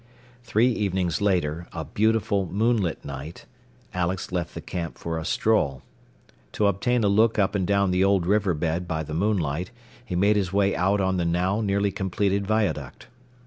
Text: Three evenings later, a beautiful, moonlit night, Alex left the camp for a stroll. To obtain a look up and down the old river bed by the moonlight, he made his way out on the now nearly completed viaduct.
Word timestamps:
Three 0.41 0.71
evenings 0.71 1.21
later, 1.21 1.67
a 1.73 1.85
beautiful, 1.85 2.47
moonlit 2.51 3.05
night, 3.05 3.45
Alex 3.93 4.31
left 4.31 4.55
the 4.55 4.59
camp 4.59 4.97
for 4.97 5.19
a 5.19 5.23
stroll. 5.25 5.83
To 6.53 6.65
obtain 6.65 7.03
a 7.03 7.07
look 7.07 7.37
up 7.37 7.53
and 7.53 7.67
down 7.67 7.91
the 7.91 8.03
old 8.03 8.25
river 8.25 8.55
bed 8.55 8.87
by 8.87 9.03
the 9.03 9.13
moonlight, 9.13 9.69
he 10.03 10.15
made 10.15 10.37
his 10.37 10.51
way 10.51 10.75
out 10.75 11.01
on 11.01 11.17
the 11.17 11.25
now 11.25 11.61
nearly 11.61 11.91
completed 11.91 12.47
viaduct. 12.47 13.09